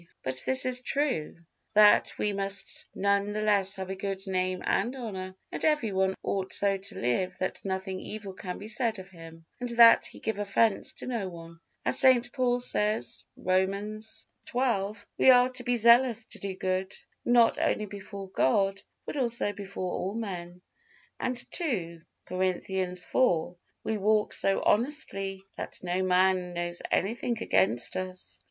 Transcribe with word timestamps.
But 0.23 0.41
this 0.47 0.65
is 0.65 0.81
true, 0.81 1.35
that 1.75 2.11
we 2.17 2.33
must 2.33 2.87
none 2.95 3.33
the 3.33 3.41
less 3.43 3.75
have 3.75 3.91
a 3.91 3.95
good 3.95 4.25
name 4.25 4.63
and 4.65 4.95
honor, 4.95 5.35
and 5.51 5.63
every 5.63 5.91
one 5.91 6.15
ought 6.23 6.53
so 6.55 6.77
to 6.77 6.99
live 6.99 7.37
that 7.37 7.63
nothing 7.63 7.99
evil 7.99 8.33
can 8.33 8.57
be 8.57 8.67
said 8.67 8.97
of 8.97 9.09
him, 9.09 9.45
and 9.59 9.69
that 9.77 10.07
he 10.07 10.19
give 10.19 10.39
offence 10.39 10.93
to 10.93 11.05
no 11.05 11.29
one, 11.29 11.59
as 11.85 11.99
St. 11.99 12.31
Paul 12.33 12.59
says, 12.59 13.23
Romans 13.37 14.25
xii: 14.49 14.95
"We 15.19 15.29
are 15.29 15.49
to 15.51 15.63
be 15.63 15.75
zealous 15.75 16.25
to 16.31 16.39
do 16.39 16.55
good, 16.55 16.95
not 17.23 17.59
only 17.59 17.85
before 17.85 18.27
God, 18.27 18.81
but 19.05 19.17
also 19.17 19.53
before 19.53 19.93
all 19.99 20.15
men." 20.15 20.63
And 21.19 21.45
II. 21.61 22.01
Corinthians 22.25 23.03
iv: 23.13 23.55
"We 23.83 23.99
walk 23.99 24.33
so 24.33 24.63
honestly 24.63 25.43
that 25.57 25.77
no 25.83 26.01
man 26.01 26.53
knows 26.55 26.81
anything 26.91 27.37
against 27.43 27.95
us." 27.95 28.39